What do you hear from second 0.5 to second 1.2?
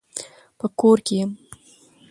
په کور کي